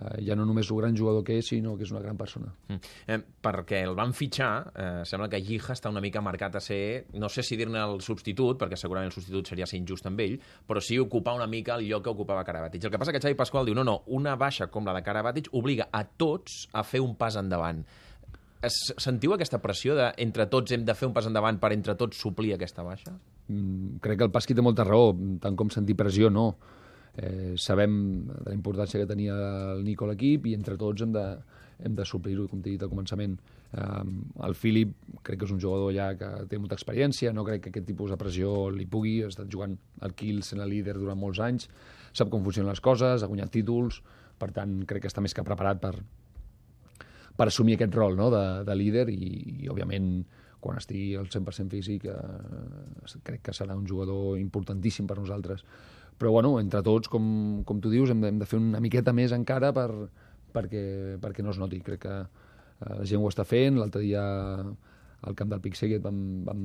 eh, 0.00 0.22
ja 0.26 0.36
no 0.36 0.46
només 0.48 0.70
el 0.70 0.78
gran 0.78 0.96
jugador 0.96 1.24
que 1.24 1.38
és, 1.38 1.48
sinó 1.52 1.76
que 1.76 1.84
és 1.86 1.92
una 1.92 2.00
gran 2.00 2.16
persona. 2.16 2.52
Mm. 2.68 2.92
Eh, 3.06 3.18
perquè 3.44 3.82
el 3.86 3.94
van 3.98 4.14
fitxar, 4.16 4.52
eh, 4.72 5.02
sembla 5.08 5.28
que 5.32 5.42
Gija 5.44 5.76
està 5.76 5.90
una 5.92 6.02
mica 6.04 6.22
marcat 6.24 6.56
a 6.56 6.62
ser, 6.64 7.06
no 7.14 7.28
sé 7.28 7.44
si 7.46 7.58
dir-ne 7.60 7.82
el 7.82 8.00
substitut, 8.04 8.58
perquè 8.60 8.78
segurament 8.80 9.10
el 9.10 9.16
substitut 9.16 9.52
seria 9.52 9.68
ser 9.68 9.80
injust 9.80 10.08
amb 10.08 10.20
ell, 10.24 10.38
però 10.68 10.80
sí 10.80 10.98
ocupar 10.98 11.36
una 11.38 11.46
mica 11.46 11.76
el 11.76 11.88
lloc 11.88 12.06
que 12.06 12.14
ocupava 12.14 12.44
Karabatic. 12.44 12.84
El 12.84 12.94
que 12.94 13.02
passa 13.02 13.12
que 13.12 13.20
Xavi 13.22 13.38
Pasqual 13.38 13.68
diu, 13.68 13.76
no, 13.76 13.84
no, 13.84 14.00
una 14.06 14.36
baixa 14.36 14.70
com 14.72 14.86
la 14.88 14.96
de 14.96 15.04
Karabatic 15.04 15.52
obliga 15.52 15.88
a 15.92 16.04
tots 16.04 16.66
a 16.72 16.84
fer 16.86 17.02
un 17.04 17.16
pas 17.16 17.36
endavant. 17.36 17.84
Es, 18.62 18.76
sentiu 19.02 19.32
aquesta 19.34 19.58
pressió 19.58 19.96
de 19.98 20.12
entre 20.22 20.46
tots 20.46 20.70
hem 20.70 20.84
de 20.86 20.94
fer 20.94 21.08
un 21.08 21.14
pas 21.16 21.26
endavant 21.26 21.58
per 21.58 21.72
entre 21.74 21.96
tots 21.98 22.20
suplir 22.22 22.52
aquesta 22.54 22.84
baixa? 22.86 23.10
Mm, 23.50 23.98
crec 24.04 24.20
que 24.20 24.28
el 24.28 24.30
Pasqui 24.30 24.54
té 24.54 24.62
molta 24.62 24.86
raó, 24.86 25.10
tant 25.42 25.58
com 25.58 25.72
sentir 25.74 25.98
pressió 25.98 26.30
no 26.30 26.52
eh, 27.16 27.54
sabem 27.60 27.94
la 28.46 28.54
importància 28.54 29.00
que 29.00 29.08
tenia 29.08 29.34
el 29.72 29.82
Nico 29.84 30.06
a 30.06 30.12
l'equip 30.12 30.46
i 30.48 30.54
entre 30.56 30.78
tots 30.80 31.04
hem 31.04 31.12
de, 31.14 31.26
hem 31.84 31.96
de 31.98 32.06
suplir-ho, 32.08 32.46
com 32.48 32.62
t'he 32.62 32.74
dit 32.74 32.82
al 32.82 32.90
començament. 32.92 33.36
Eh, 33.72 34.04
el 34.48 34.56
Philip 34.58 34.94
crec 35.22 35.42
que 35.42 35.48
és 35.48 35.54
un 35.54 35.60
jugador 35.60 35.92
ja 35.96 36.12
que 36.18 36.30
té 36.48 36.60
molta 36.60 36.78
experiència, 36.78 37.34
no 37.36 37.44
crec 37.48 37.66
que 37.66 37.74
aquest 37.74 37.88
tipus 37.90 38.12
de 38.12 38.18
pressió 38.20 38.70
li 38.72 38.86
pugui, 38.86 39.18
ha 39.22 39.30
estat 39.32 39.50
jugant 39.52 39.76
al 40.00 40.16
Kiel 40.18 40.42
sent 40.46 40.62
el 40.64 40.72
líder 40.72 40.96
durant 40.98 41.20
molts 41.20 41.42
anys, 41.44 41.68
sap 42.12 42.32
com 42.32 42.44
funcionen 42.44 42.70
les 42.72 42.82
coses, 42.84 43.22
ha 43.22 43.30
guanyat 43.30 43.52
títols, 43.52 44.02
per 44.38 44.50
tant 44.56 44.80
crec 44.88 45.04
que 45.04 45.12
està 45.12 45.22
més 45.24 45.34
que 45.36 45.44
preparat 45.46 45.80
per, 45.82 45.94
per 47.36 47.48
assumir 47.48 47.76
aquest 47.78 47.94
rol 47.94 48.16
no? 48.18 48.30
de, 48.32 48.44
de 48.66 48.78
líder 48.78 49.08
i, 49.12 49.20
i 49.64 49.70
òbviament 49.72 50.14
quan 50.62 50.78
estigui 50.78 51.16
al 51.18 51.26
100% 51.26 51.74
físic 51.74 52.06
eh, 52.06 53.18
crec 53.26 53.42
que 53.48 53.56
serà 53.56 53.74
un 53.74 53.88
jugador 53.88 54.38
importantíssim 54.38 55.10
per 55.10 55.18
nosaltres 55.18 55.66
però 56.22 56.30
bueno, 56.30 56.60
entre 56.60 56.84
tots, 56.86 57.10
com, 57.10 57.64
com 57.66 57.80
tu 57.82 57.90
dius, 57.90 58.12
hem 58.12 58.20
de, 58.22 58.28
hem 58.30 58.38
de 58.38 58.46
fer 58.46 58.60
una 58.60 58.78
miqueta 58.78 59.10
més 59.16 59.32
encara 59.34 59.72
per, 59.74 59.88
perquè, 60.54 60.82
perquè 61.22 61.42
no 61.42 61.50
es 61.50 61.58
noti. 61.58 61.80
Crec 61.82 62.04
que 62.04 62.12
eh, 62.22 62.92
la 62.92 63.06
gent 63.08 63.18
ho 63.18 63.30
està 63.30 63.42
fent. 63.48 63.80
L'altre 63.80 64.04
dia 64.04 64.22
al 64.22 65.38
camp 65.38 65.50
del 65.50 65.62
Pixeguet 65.64 66.04
vam, 66.04 66.20
vam, 66.46 66.60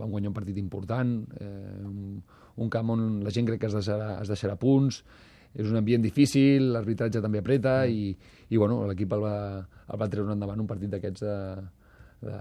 vam 0.00 0.16
guanyar 0.16 0.32
un 0.32 0.34
partit 0.34 0.58
important, 0.58 1.14
eh, 1.38 1.84
un, 1.86 2.18
un 2.64 2.74
camp 2.74 2.90
on 2.96 3.06
la 3.22 3.32
gent 3.34 3.46
crec 3.46 3.62
que 3.62 3.70
es 3.70 3.78
deixarà, 3.78 4.16
es 4.24 4.30
deixarà 4.30 4.58
punts, 4.58 5.02
és 5.54 5.70
un 5.70 5.78
ambient 5.78 6.02
difícil, 6.02 6.72
l'arbitratge 6.74 7.22
també 7.22 7.42
apreta 7.42 7.80
mm. 7.84 7.94
i, 7.94 8.50
i 8.50 8.58
bueno, 8.58 8.80
l'equip 8.90 9.14
el, 9.14 9.22
va, 9.22 9.36
el 9.86 10.02
va 10.02 10.10
treure 10.10 10.34
endavant 10.34 10.62
un 10.62 10.70
partit 10.70 10.90
d'aquests 10.90 11.26
de, 11.26 11.38
de, 12.24 12.38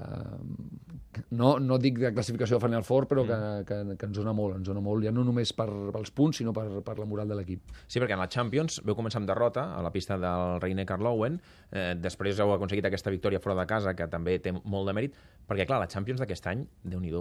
no, 1.38 1.54
no 1.60 1.78
dic 1.82 2.00
de 2.02 2.12
classificació 2.16 2.58
de 2.58 2.66
Final 2.66 2.86
Four, 2.88 3.08
però 3.10 3.26
mm. 3.26 3.30
que, 3.30 3.68
que, 3.70 3.98
que 4.00 4.10
ens 4.10 4.18
dona 4.18 4.34
molt, 4.36 4.58
ens 4.60 4.70
dona 4.70 4.82
molt, 4.84 5.06
ja 5.06 5.14
no 5.14 5.26
només 5.28 5.54
per, 5.58 5.68
pels 5.94 6.14
punts, 6.16 6.42
sinó 6.42 6.56
per, 6.56 6.66
per 6.86 6.98
la 7.00 7.08
moral 7.10 7.30
de 7.30 7.38
l'equip. 7.40 7.76
Sí, 7.86 8.00
perquè 8.00 8.18
en 8.18 8.24
la 8.24 8.30
Champions 8.32 8.82
veu 8.88 8.98
començar 8.98 9.22
amb 9.22 9.30
derrota 9.30 9.70
a 9.78 9.84
la 9.86 9.94
pista 9.94 10.18
del 10.22 10.60
Reine 10.64 10.88
Carlowen, 10.90 11.40
eh, 11.72 11.94
després 12.00 12.42
heu 12.42 12.56
aconseguit 12.56 12.90
aquesta 12.90 13.14
victòria 13.14 13.42
fora 13.44 13.60
de 13.62 13.70
casa, 13.70 13.96
que 13.98 14.10
també 14.12 14.40
té 14.44 14.56
molt 14.56 14.90
de 14.90 14.98
mèrit, 14.98 15.24
perquè, 15.48 15.68
clar, 15.70 15.84
la 15.84 15.92
Champions 15.92 16.24
d'aquest 16.24 16.52
any, 16.54 16.68
déu 16.84 17.02
nhi 17.04 17.14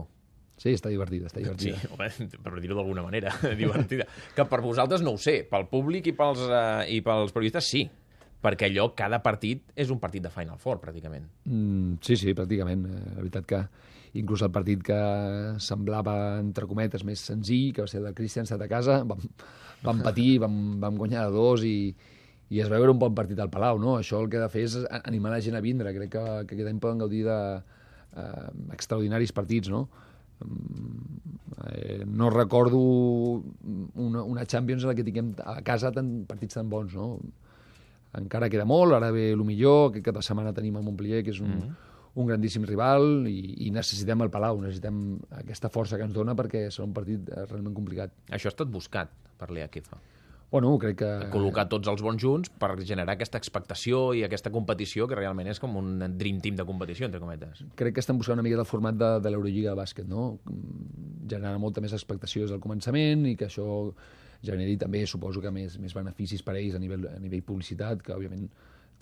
Sí, 0.61 0.71
està 0.77 0.91
divertida, 0.93 1.27
està 1.27 1.41
divertida. 1.41 1.79
Sí, 1.81 1.89
home, 1.91 2.39
per 2.45 2.53
dir-ho 2.61 2.77
d'alguna 2.77 3.03
manera, 3.03 3.33
divertida. 3.59 4.07
Que 4.37 4.45
per 4.47 4.61
vosaltres 4.63 5.03
no 5.03 5.17
ho 5.17 5.19
sé, 5.19 5.41
pel 5.49 5.67
públic 5.71 6.07
i 6.13 6.15
pels, 6.15 6.45
eh, 6.47 6.93
i 6.95 7.01
pels 7.03 7.35
periodistes 7.35 7.71
sí, 7.73 7.83
perquè 8.43 8.69
allò, 8.69 8.89
cada 8.99 9.21
partit 9.23 9.71
és 9.79 9.91
un 9.95 10.01
partit 10.03 10.25
de 10.25 10.31
Final 10.35 10.59
Four, 10.59 10.81
pràcticament. 10.83 11.29
Mm, 11.47 11.99
sí, 12.03 12.19
sí, 12.19 12.35
pràcticament. 12.35 12.87
Eh, 12.89 13.03
la 13.13 13.21
veritat 13.21 13.47
que 13.49 13.61
inclús 14.19 14.43
el 14.45 14.51
partit 14.53 14.83
que 14.85 14.99
semblava, 15.63 16.17
entre 16.41 16.67
cometes, 16.69 17.05
més 17.09 17.23
senzill, 17.23 17.71
que 17.73 17.85
va 17.85 17.91
ser 17.91 18.03
el 18.03 18.11
de 18.11 18.17
Christian 18.19 18.49
a 18.59 18.69
casa, 18.69 19.03
vam, 19.09 19.23
vam 19.87 20.03
patir, 20.07 20.41
vam, 20.43 20.59
vam 20.83 20.99
guanyar 20.99 21.29
de 21.29 21.37
dos 21.37 21.65
i, 21.65 21.95
i 22.51 22.61
es 22.61 22.69
va 22.69 22.81
veure 22.83 22.93
un 22.93 23.01
bon 23.01 23.15
partit 23.15 23.39
al 23.41 23.51
Palau, 23.51 23.79
no? 23.81 23.97
Això 24.01 24.21
el 24.21 24.29
que 24.29 24.41
ha 24.41 24.45
de 24.45 24.53
fer 24.53 24.67
és 24.67 24.77
animar 25.05 25.33
la 25.33 25.41
gent 25.41 25.57
a 25.57 25.63
vindre. 25.65 25.95
Crec 25.95 26.13
que, 26.13 26.25
que 26.47 26.59
aquest 26.59 26.69
any 26.69 26.81
poden 26.83 27.01
gaudir 27.01 27.25
de 27.25 27.39
eh, 28.19 29.33
partits, 29.33 29.71
no? 29.71 29.89
Mm, 30.43 31.31
eh, 31.71 32.05
no 32.07 32.29
recordo 32.31 32.79
una, 32.79 34.23
una 34.23 34.45
Champions 34.47 34.83
en 34.83 34.89
la 34.89 34.95
que 34.95 35.05
tinguem 35.05 35.33
a 35.45 35.63
casa 35.63 35.93
tant, 35.93 36.27
partits 36.27 36.59
tan 36.59 36.69
bons, 36.69 36.93
no? 36.99 37.21
Encara 38.19 38.51
queda 38.53 38.67
molt, 38.69 38.97
ara 38.97 39.11
ve 39.15 39.31
el 39.33 39.43
millor, 39.47 39.91
aquest 39.91 40.05
cap 40.11 40.19
de 40.19 40.23
setmana 40.27 40.53
tenim 40.57 40.77
el 40.77 40.87
Montpellier, 40.87 41.23
que 41.25 41.31
és 41.31 41.41
un, 41.41 41.49
mm 41.49 41.61
-hmm. 41.61 41.75
un 42.15 42.27
grandíssim 42.27 42.65
rival 42.65 43.27
i, 43.29 43.67
i 43.67 43.71
necessitem 43.71 44.21
el 44.23 44.31
Palau, 44.31 44.61
necessitem 44.61 45.19
aquesta 45.31 45.69
força 45.69 45.97
que 45.97 46.05
ens 46.05 46.15
dona 46.15 46.35
perquè 46.35 46.69
serà 46.69 46.85
un 46.85 46.93
partit 46.93 47.29
eh, 47.29 47.47
realment 47.47 47.75
complicat. 47.75 48.11
Això 48.31 48.47
ha 48.47 48.55
estat 48.55 48.69
buscat 48.69 49.09
per 49.39 49.51
l'Equifa. 49.51 49.99
Bueno, 50.53 50.79
crec 50.79 50.99
que... 51.01 51.11
Col·locar 51.33 51.65
tots 51.73 51.89
els 51.89 52.03
bons 52.05 52.21
junts 52.21 52.51
per 52.61 52.75
generar 52.85 53.15
aquesta 53.15 53.39
expectació 53.41 54.13
i 54.13 54.23
aquesta 54.23 54.51
competició 54.53 55.07
que 55.09 55.17
realment 55.17 55.49
és 55.49 55.59
com 55.59 55.79
un 55.81 55.95
dream 56.19 56.43
team 56.45 56.57
de 56.57 56.67
competició, 56.69 57.07
entre 57.07 57.21
cometes. 57.21 57.65
Crec 57.75 57.95
que 57.95 58.01
estan 58.01 58.19
buscant 58.19 58.37
una 58.37 58.43
mica 58.43 58.59
del 58.61 58.69
format 58.69 58.95
de, 58.95 59.09
de 59.25 59.31
l'Eurolliga 59.31 59.71
de 59.71 59.81
bàsquet, 59.81 60.05
no? 60.07 60.27
Generar 61.27 61.57
molta 61.59 61.81
més 61.81 61.95
expectació 61.97 62.45
des 62.45 62.53
del 62.53 62.61
començament 62.61 63.25
i 63.31 63.33
que 63.41 63.49
això 63.49 63.95
generi 64.43 64.77
també, 64.81 65.05
suposo 65.07 65.43
que 65.43 65.53
més, 65.55 65.79
més 65.83 65.95
beneficis 65.95 66.43
per 66.43 66.57
a 66.57 66.61
ells 66.61 66.77
a 66.77 66.81
nivell, 66.83 67.07
a 67.11 67.19
nivell 67.23 67.45
publicitat, 67.47 68.03
que 68.03 68.15
òbviament 68.15 68.49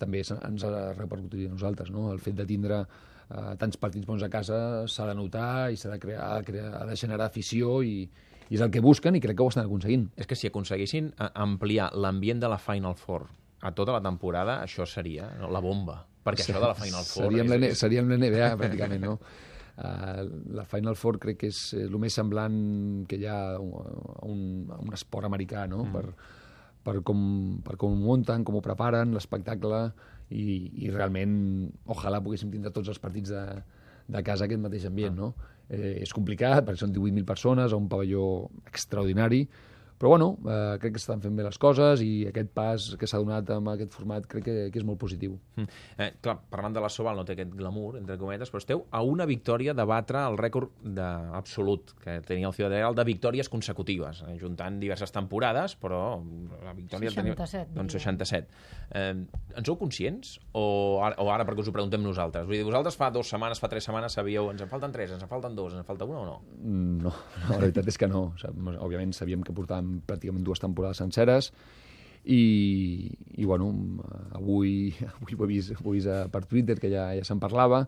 també 0.01 0.23
ens 0.23 0.65
ha 0.65 0.73
repercutit 0.97 1.47
a 1.47 1.53
nosaltres, 1.53 1.91
no? 1.93 2.09
El 2.13 2.21
fet 2.23 2.37
de 2.37 2.45
tindre 2.49 2.81
eh, 2.83 3.53
tants 3.61 3.77
partits 3.81 4.07
bons 4.07 4.23
a 4.25 4.29
casa 4.33 4.59
s'ha 4.89 5.07
de 5.09 5.15
notar 5.17 5.71
i 5.73 5.77
s'ha 5.79 5.93
de, 5.93 5.99
crear, 6.01 6.23
ha 6.25 6.39
de, 6.39 6.47
crear, 6.47 6.71
ha 6.81 6.85
de 6.89 6.97
generar 6.97 7.29
afició 7.29 7.79
i, 7.85 8.05
i 8.49 8.57
és 8.57 8.63
el 8.63 8.71
que 8.73 8.83
busquen 8.83 9.17
i 9.17 9.21
crec 9.23 9.37
que 9.37 9.45
ho 9.45 9.51
estan 9.53 9.69
aconseguint. 9.69 10.09
És 10.17 10.29
que 10.29 10.37
si 10.37 10.49
aconseguissin 10.49 11.11
eh, 11.13 11.29
ampliar 11.45 11.91
l'ambient 11.97 12.41
de 12.41 12.49
la 12.51 12.59
Final 12.61 12.97
Four 12.99 13.29
a 13.61 13.73
tota 13.77 13.93
la 13.93 14.01
temporada, 14.01 14.61
això 14.65 14.87
seria 14.89 15.29
no, 15.37 15.51
la 15.53 15.61
bomba. 15.61 16.01
Perquè 16.25 16.45
sí, 16.45 16.51
això 16.51 16.61
de 16.61 16.69
la 16.69 16.77
Final 16.77 17.07
Four... 17.07 17.29
Seríem, 17.29 17.55
és... 17.69 17.79
seríem 17.79 18.09
l'NBA, 18.09 18.53
pràcticament, 18.61 19.09
no? 19.09 19.17
Uh, 19.81 20.27
la 20.53 20.65
Final 20.69 20.93
Four 20.99 21.17
crec 21.23 21.39
que 21.41 21.49
és 21.49 21.59
el 21.73 21.95
més 22.01 22.13
semblant 22.13 22.55
que 23.09 23.17
hi 23.17 23.25
ha 23.25 23.39
a 23.55 23.61
un, 23.61 24.41
a 24.69 24.77
un 24.77 24.93
esport 24.93 25.25
americà, 25.25 25.65
no? 25.71 25.85
Mm. 25.87 25.95
Per, 25.95 26.37
per 26.85 26.95
com, 27.07 27.21
per 27.65 27.77
com 27.81 27.95
ho 27.95 28.01
munten, 28.01 28.45
com 28.45 28.57
ho 28.57 28.61
preparen, 28.65 29.15
l'espectacle, 29.17 29.81
i, 30.31 30.43
i 30.85 30.91
realment, 30.93 31.33
ojalà 31.91 32.21
poguéssim 32.23 32.51
tindre 32.53 32.71
tots 32.75 32.91
els 32.93 33.01
partits 33.01 33.33
de, 33.33 33.45
de 34.11 34.21
casa 34.27 34.45
aquest 34.45 34.61
mateix 34.61 34.85
ambient, 34.89 35.17
ah. 35.17 35.25
no? 35.25 35.49
Eh, 35.71 35.97
és 36.03 36.13
complicat, 36.13 36.65
perquè 36.67 36.83
són 36.83 36.93
18.000 36.93 37.27
persones 37.27 37.73
a 37.73 37.79
un 37.79 37.89
pavelló 37.91 38.25
extraordinari, 38.69 39.45
però 40.01 40.15
bueno, 40.15 40.31
eh, 40.49 40.79
crec 40.81 40.95
que 40.95 40.99
estan 41.01 41.21
fent 41.21 41.35
bé 41.37 41.43
les 41.45 41.59
coses 41.61 42.01
i 42.01 42.25
aquest 42.25 42.49
pas 42.57 42.87
que 42.97 43.05
s'ha 43.05 43.19
donat 43.21 43.49
amb 43.53 43.69
aquest 43.75 43.93
format 43.93 44.25
crec 44.25 44.47
que, 44.47 44.55
que 44.73 44.81
és 44.81 44.85
molt 44.87 44.97
positiu. 44.97 45.35
Mm. 45.59 45.67
Eh, 46.01 46.07
clar, 46.25 46.39
parlant 46.49 46.73
de 46.73 46.81
la 46.81 46.89
Sobal 46.89 47.19
no 47.19 47.25
té 47.27 47.35
aquest 47.35 47.53
glamour, 47.53 47.99
entre 47.99 48.17
cometes, 48.17 48.49
però 48.49 48.63
esteu 48.63 48.81
a 48.89 49.03
una 49.05 49.27
victòria 49.29 49.75
de 49.77 49.85
batre 49.85 50.23
el 50.25 50.39
rècord 50.41 50.73
de, 50.81 51.05
absolut 51.37 51.93
que 52.01 52.17
tenia 52.25 52.49
el 52.49 52.55
Ciudad 52.57 52.73
Real 52.73 52.97
de 52.97 53.05
victòries 53.05 53.51
consecutives, 53.53 54.23
eh, 54.25 54.39
juntant 54.41 54.79
diverses 54.81 55.13
temporades, 55.13 55.77
però 55.77 56.01
la 56.65 56.73
victòria... 56.73 57.13
67. 57.13 57.21
Tenia, 57.21 57.77
doncs 57.77 57.99
67. 57.99 58.49
Eh, 58.97 59.13
en 59.21 59.69
sou 59.69 59.77
conscients? 59.77 60.33
O 60.57 60.65
ara, 61.05 61.21
o 61.21 61.29
ara 61.29 61.45
perquè 61.45 61.61
us 61.61 61.69
ho 61.69 61.75
preguntem 61.75 62.01
nosaltres? 62.01 62.49
Vull 62.49 62.57
dir, 62.57 62.65
vosaltres 62.65 62.97
fa 62.97 63.11
dues 63.13 63.29
setmanes, 63.29 63.61
fa 63.61 63.69
tres 63.69 63.85
setmanes 63.85 64.17
sabíeu 64.17 64.49
ens 64.49 64.65
en 64.65 64.71
falten 64.71 64.97
tres, 64.97 65.13
ens 65.13 65.21
en 65.21 65.29
falten 65.29 65.53
dos, 65.55 65.75
ens 65.77 65.85
en 65.85 65.87
falta 65.87 66.09
una 66.09 66.23
o 66.23 66.25
no? 66.25 66.37
Mm, 66.57 66.97
no, 67.05 67.13
no 67.13 67.53
la 67.53 67.61
veritat 67.67 67.93
és 67.93 68.01
que 68.01 68.09
no. 68.09 68.31
O 68.31 68.41
sigui, 68.41 68.77
òbviament 68.81 69.13
sabíem 69.13 69.45
que 69.45 69.53
portàvem 69.55 69.90
pràcticament 70.07 70.45
dues 70.47 70.61
temporades 70.63 71.01
senceres 71.01 71.51
i, 72.23 73.09
i 73.37 73.45
bueno, 73.45 73.71
avui, 74.37 74.93
avui 75.15 75.37
ho 75.37 75.45
he 75.45 75.51
vist, 75.51 75.75
ho 75.79 75.89
he 75.89 75.97
vist 75.97 76.33
per 76.33 76.45
Twitter, 76.45 76.77
que 76.79 76.91
ja, 76.93 77.09
ja 77.17 77.25
se'n 77.27 77.41
parlava, 77.41 77.85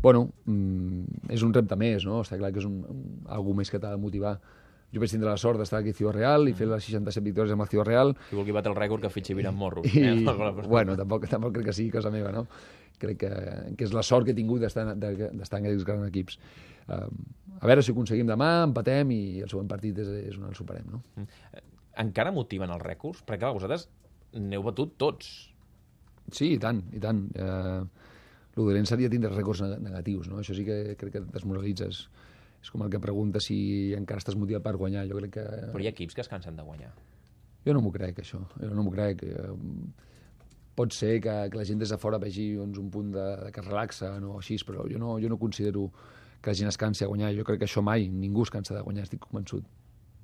bueno, 0.00 0.30
mm, 0.46 1.30
és 1.34 1.42
un 1.44 1.52
repte 1.54 1.76
més, 1.76 2.06
no? 2.08 2.22
Està 2.24 2.38
clar 2.40 2.52
que 2.54 2.62
és 2.62 2.68
un, 2.68 2.80
un, 2.88 3.04
algú 3.28 3.54
més 3.56 3.70
que 3.70 3.80
t'ha 3.80 3.92
de 3.92 4.00
motivar. 4.00 4.38
Jo 4.90 4.98
vaig 5.02 5.12
tindre 5.12 5.30
la 5.30 5.38
sort 5.38 5.60
d'estar 5.60 5.80
aquí 5.80 5.92
a 5.94 5.96
Ciudad 5.96 6.16
Real 6.16 6.48
i 6.50 6.54
fer 6.58 6.66
les 6.66 6.82
67 6.82 7.22
victòries 7.28 7.54
amb 7.54 7.62
el 7.62 7.70
Ciudad 7.70 7.86
Real. 7.86 8.14
Si 8.28 8.38
vulgui 8.38 8.54
batre 8.54 8.72
el 8.72 8.78
rècord 8.78 9.04
que 9.04 9.10
fitxi 9.12 9.36
Viran 9.38 9.54
Morros. 9.54 9.86
I, 9.86 10.02
eh? 10.10 10.64
bueno, 10.66 10.96
tampoc, 10.98 11.28
tampoc 11.30 11.54
crec 11.54 11.70
que 11.70 11.76
sigui 11.76 11.92
cosa 11.94 12.10
meva, 12.10 12.32
no? 12.34 12.46
Crec 13.00 13.20
que, 13.22 13.30
que 13.78 13.86
és 13.86 13.94
la 13.96 14.02
sort 14.06 14.26
que 14.26 14.34
he 14.34 14.38
tingut 14.38 14.64
d'estar 14.64 14.88
en 14.90 15.04
aquests 15.06 15.86
grans 15.86 16.08
equips. 16.08 16.40
Uh, 16.90 17.06
a 17.60 17.70
veure 17.70 17.84
si 17.84 17.92
ho 17.92 17.94
aconseguim 17.94 18.28
demà, 18.28 18.50
empatem 18.66 19.14
i 19.14 19.20
el 19.44 19.52
següent 19.52 19.70
partit 19.70 20.00
és, 20.02 20.10
és 20.32 20.40
on 20.40 20.48
el 20.50 20.58
superem, 20.58 20.90
no? 20.90 21.04
Mm. 21.20 21.62
Encara 22.02 22.34
motiven 22.34 22.72
els 22.74 22.82
rècords? 22.82 23.22
Perquè 23.28 23.44
clar, 23.44 23.54
vosaltres 23.54 23.86
n'heu 24.34 24.64
batut 24.66 24.96
tots. 24.98 25.30
Sí, 26.34 26.54
i 26.56 26.58
tant, 26.62 26.82
i 26.96 27.02
tant. 27.02 27.22
Uh, 27.38 27.86
el 28.56 28.66
dolent 28.66 28.88
seria 28.90 29.10
tindre 29.12 29.30
rècords 29.32 29.62
negatius, 29.78 30.26
no? 30.30 30.42
Això 30.42 30.56
sí 30.56 30.66
que 30.66 30.96
crec 30.98 31.14
que 31.14 31.24
desmoralitzes 31.30 32.08
és 32.60 32.70
com 32.70 32.84
el 32.84 32.90
que 32.92 33.00
pregunta 33.00 33.40
si 33.40 33.56
encara 33.96 34.20
estàs 34.20 34.36
motivat 34.36 34.64
per 34.66 34.76
guanyar. 34.76 35.06
Jo 35.08 35.16
crec 35.20 35.34
que... 35.38 35.46
Però 35.72 35.82
hi 35.82 35.88
ha 35.88 35.94
equips 35.94 36.16
que 36.16 36.24
es 36.24 36.28
cansen 36.28 36.58
de 36.58 36.66
guanyar. 36.66 36.92
Jo 37.64 37.74
no 37.76 37.82
m'ho 37.84 37.92
crec, 37.92 38.20
això. 38.22 38.40
Jo 38.60 38.70
no 38.76 38.84
m'ho 38.84 38.92
crec. 38.92 39.24
Eh, 39.24 39.50
pot 40.76 40.94
ser 40.96 41.18
que, 41.24 41.34
que 41.52 41.60
la 41.60 41.66
gent 41.68 41.80
des 41.80 41.92
de 41.92 41.98
fora 42.00 42.20
vegi 42.20 42.52
doncs, 42.56 42.78
un 42.80 42.88
punt 42.92 43.12
de, 43.16 43.26
de 43.46 43.52
que 43.52 43.64
es 43.64 43.68
relaxa 43.68 44.14
o 44.16 44.38
així, 44.38 44.60
però 44.66 44.86
jo 44.88 45.00
no, 45.00 45.18
jo 45.20 45.32
no 45.32 45.40
considero 45.40 45.88
que 46.40 46.52
la 46.52 46.56
gent 46.56 46.72
es 46.72 46.80
cansi 46.80 47.04
a 47.04 47.10
guanyar. 47.10 47.32
Jo 47.36 47.44
crec 47.48 47.62
que 47.62 47.68
això 47.68 47.84
mai, 47.84 48.08
ningú 48.08 48.44
es 48.44 48.52
cansa 48.52 48.76
de 48.76 48.84
guanyar, 48.84 49.08
estic 49.08 49.24
convençut. 49.24 49.64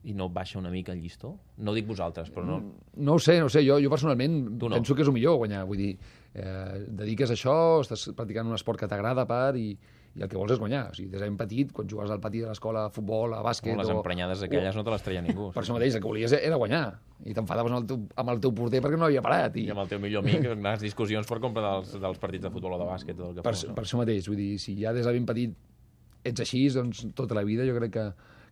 I 0.07 0.15
no 0.15 0.29
baixa 0.31 0.61
una 0.61 0.71
mica 0.71 0.93
el 0.95 1.01
llistó? 1.03 1.33
No 1.67 1.73
dic 1.75 1.89
vosaltres, 1.89 2.29
però 2.31 2.45
no... 2.47 2.61
No 2.95 3.17
ho 3.17 3.19
sé, 3.19 3.41
no 3.43 3.49
ho 3.49 3.53
sé. 3.53 3.65
Jo, 3.67 3.81
jo 3.83 3.91
personalment 3.91 4.37
no. 4.55 4.71
penso 4.77 4.95
que 4.95 5.03
és 5.03 5.11
el 5.11 5.17
millor 5.17 5.41
guanyar. 5.41 5.65
Vull 5.67 5.81
dir, 5.83 5.93
eh, 6.37 6.85
dediques 7.01 7.33
a 7.33 7.35
això, 7.35 7.57
estàs 7.83 8.13
practicant 8.15 8.47
un 8.47 8.55
esport 8.55 8.79
que 8.79 8.89
t'agrada 8.93 9.27
part 9.27 9.59
i, 9.59 9.73
i 10.17 10.23
el 10.25 10.31
que 10.33 10.39
vols 10.39 10.55
és 10.55 10.61
guanyar. 10.61 10.87
O 10.91 10.97
sigui, 10.97 11.11
des 11.13 11.21
de 11.21 11.27
ben 11.29 11.37
petit, 11.37 11.73
quan 11.77 11.89
jugaves 11.91 12.13
al 12.15 12.21
pati 12.25 12.41
de 12.41 12.49
l'escola 12.49 12.87
a 12.89 12.93
futbol, 12.93 13.35
a 13.37 13.43
bàsquet... 13.45 13.75
O 13.75 13.81
les 13.83 13.91
emprenyades 13.93 14.45
aquelles 14.47 14.73
o... 14.73 14.81
no 14.81 14.85
te 14.87 14.95
les 14.95 15.05
treia 15.05 15.23
ningú. 15.25 15.51
Per 15.53 15.61
això 15.61 15.77
mateix, 15.77 15.99
el 15.99 16.03
que 16.05 16.09
volies 16.09 16.33
era 16.39 16.57
guanyar. 16.61 16.85
I 17.29 17.37
t'enfadaves 17.37 17.75
amb, 17.75 17.83
el 17.83 17.89
teu, 17.91 18.01
amb 18.23 18.33
el 18.33 18.41
teu 18.47 18.55
porter 18.57 18.81
perquè 18.85 19.01
no 19.01 19.11
havia 19.11 19.25
parat. 19.25 19.59
I, 19.61 19.67
I 19.69 19.75
amb 19.75 19.85
el 19.85 19.91
teu 19.93 20.01
millor 20.01 20.25
amic, 20.25 20.49
les 20.69 20.87
discussions 20.87 21.29
per 21.29 21.41
compra 21.45 21.67
dels, 21.67 21.93
dels 22.01 22.23
partits 22.23 22.49
de 22.49 22.53
futbol 22.55 22.79
o 22.79 22.81
de 22.81 22.89
bàsquet. 22.89 23.19
Tot 23.21 23.29
el 23.29 23.37
que 23.37 23.45
per, 23.45 23.53
fos, 23.53 23.67
no? 23.69 23.77
per 23.77 23.85
això 23.85 24.01
mateix, 24.01 24.31
vull 24.33 24.41
dir, 24.41 24.55
si 24.63 24.79
ja 24.81 24.97
des 24.97 25.05
de 25.05 25.15
ben 25.19 25.29
petit 25.29 25.53
ets 26.33 26.47
així, 26.47 26.65
doncs 26.73 27.05
tota 27.19 27.37
la 27.37 27.45
vida 27.47 27.69
jo 27.69 27.77
crec 27.77 27.93
que, 27.99 28.07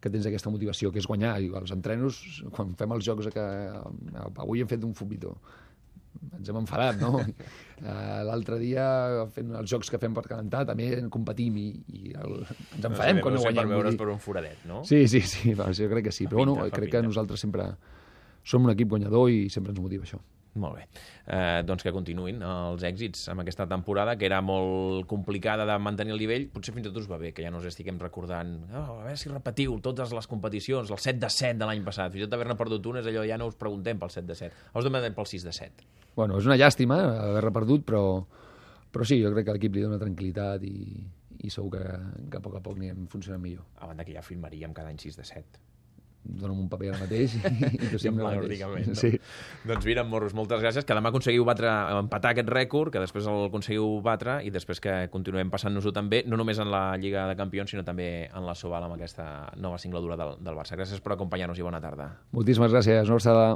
que 0.04 0.12
tens 0.12 0.28
aquesta 0.28 0.52
motivació, 0.52 0.92
que 0.92 1.00
és 1.00 1.09
guanyar. 1.09 1.38
I 1.40 1.49
els 1.62 1.73
entrenos, 1.73 2.21
quan 2.52 2.76
fem 2.76 2.92
els 2.92 3.09
jocs 3.09 3.33
que 3.33 3.47
avui 4.44 4.61
hem 4.61 4.68
fet 4.71 4.85
un 4.85 4.92
futbito, 4.97 5.38
ens 6.38 6.50
hem 6.50 6.61
enfadat, 6.61 7.00
no? 7.00 7.21
Uh, 7.21 8.21
L'altre 8.28 8.59
dia, 8.62 8.85
fent 9.35 9.54
els 9.61 9.71
jocs 9.71 9.90
que 9.92 10.00
fem 10.02 10.14
per 10.16 10.26
calentar, 10.28 10.64
també 10.68 10.90
competim 11.12 11.59
i, 11.61 11.66
i 11.94 12.14
el, 12.21 12.38
ens 12.44 12.90
enfadem 12.90 13.21
no, 13.21 13.26
quan 13.26 13.38
no 13.38 13.42
guanyem. 13.44 13.64
Per 13.64 13.75
veure's 13.75 13.99
per 14.00 14.12
un 14.12 14.23
foradet, 14.23 14.62
no? 14.71 14.85
Sí, 14.88 15.04
sí, 15.11 15.25
sí, 15.26 15.56
doncs 15.59 15.83
jo 15.83 15.90
crec 15.92 16.11
que 16.11 16.14
sí. 16.14 16.28
Però 16.30 16.44
bueno, 16.44 16.59
crec 16.75 16.97
que 16.97 17.04
nosaltres 17.04 17.44
sempre 17.47 17.73
som 18.44 18.64
un 18.64 18.75
equip 18.75 18.92
guanyador 18.92 19.33
i 19.33 19.47
sempre 19.52 19.75
ens 19.75 19.83
motiva 19.83 20.06
això. 20.06 20.21
Molt 20.54 20.76
bé. 20.78 20.85
Eh, 21.35 21.62
doncs 21.66 21.83
que 21.83 21.90
continuïn 21.90 22.38
els 22.47 22.85
èxits 22.87 23.25
amb 23.33 23.42
aquesta 23.42 23.66
temporada, 23.66 24.14
que 24.14 24.28
era 24.28 24.38
molt 24.44 25.09
complicada 25.11 25.66
de 25.66 25.78
mantenir 25.83 26.14
el 26.14 26.23
nivell. 26.23 26.47
Potser 26.54 26.76
fins 26.76 26.87
i 26.87 26.92
tot 26.92 27.00
us 27.02 27.09
va 27.11 27.18
bé, 27.18 27.33
que 27.35 27.42
ja 27.42 27.50
no 27.50 27.59
us 27.59 27.66
estiguem 27.73 27.99
recordant 27.99 28.54
oh, 28.68 28.85
a 29.00 29.00
veure 29.00 29.16
si 29.18 29.33
repetiu 29.33 29.75
totes 29.83 30.14
les 30.14 30.30
competicions, 30.30 30.94
el 30.94 31.02
7 31.02 31.18
de 31.25 31.33
7 31.33 31.59
de 31.59 31.66
l'any 31.66 31.83
passat. 31.87 32.14
Fins 32.14 32.23
i 32.23 32.28
tot 32.28 32.38
haver-ne 32.38 32.59
perdut 32.61 32.87
una 32.92 33.02
és 33.02 33.11
allò, 33.11 33.26
ja 33.26 33.40
no 33.40 33.50
us 33.50 33.59
preguntem 33.59 33.99
pel 33.99 34.14
7 34.14 34.30
de 34.30 34.38
7. 34.44 34.62
Us 34.78 34.87
demanem 34.87 35.16
pel 35.18 35.30
6 35.33 35.49
de 35.49 35.56
7. 35.59 35.88
Bueno, 36.14 36.38
és 36.38 36.47
una 36.49 36.59
llàstima 36.61 37.00
haver-ne 37.26 37.52
perdut, 37.54 37.85
però, 37.88 38.04
però 38.94 39.06
sí, 39.09 39.21
jo 39.23 39.33
crec 39.35 39.49
que 39.49 39.59
l'equip 39.59 39.76
li 39.76 39.85
dona 39.85 40.00
tranquil·litat 40.00 40.64
i, 40.68 41.04
i 41.44 41.52
segur 41.52 41.75
que, 41.76 41.85
que 42.30 42.40
a 42.40 42.44
poc 42.44 42.59
a 42.59 42.64
poc 42.64 42.78
anirem 42.78 43.06
funcionant 43.11 43.42
millor. 43.42 43.66
A 43.80 43.90
banda 43.90 44.06
que 44.06 44.16
ja 44.16 44.25
firmaríem 44.25 44.76
cada 44.76 44.94
any 44.94 45.00
6 45.02 45.21
de 45.21 45.28
7 45.30 45.64
dona'm 46.25 46.56
un 46.64 46.68
paper 46.73 46.90
ara 46.90 47.00
mateix 47.02 47.35
i, 47.37 47.40
i 47.85 47.99
sempre 48.02 48.25
el 48.25 48.40
mateix. 48.40 48.62
No? 48.64 48.97
Sí. 48.97 49.11
Doncs 49.68 49.85
mira, 49.87 50.04
Morros, 50.09 50.35
moltes 50.37 50.62
gràcies, 50.62 50.87
que 50.87 50.97
demà 50.97 51.12
aconseguiu 51.12 51.44
batre, 51.47 51.71
empatar 51.99 52.33
aquest 52.33 52.50
rècord, 52.52 52.92
que 52.94 53.02
després 53.02 53.28
el 53.30 53.49
aconseguiu 53.50 53.99
batre 54.04 54.38
i 54.47 54.52
després 54.54 54.80
que 54.83 54.97
continuem 55.12 55.52
passant-nos-ho 55.52 55.92
també, 55.94 56.23
no 56.28 56.38
només 56.40 56.61
en 56.62 56.71
la 56.73 56.85
Lliga 57.00 57.26
de 57.30 57.37
Campions, 57.38 57.75
sinó 57.75 57.85
també 57.87 58.09
en 58.26 58.49
la 58.49 58.56
Sobal 58.59 58.87
amb 58.87 58.97
aquesta 58.97 59.26
nova 59.61 59.78
singladura 59.83 60.18
del, 60.21 60.37
del 60.44 60.59
Barça. 60.59 60.78
Gràcies 60.80 61.04
per 61.04 61.14
acompanyar-nos 61.14 61.61
i 61.61 61.66
bona 61.66 61.83
tarda. 61.85 62.09
Moltíssimes 62.37 62.73
gràcies, 62.73 63.04
una 63.04 63.18
abraçada. 63.18 63.47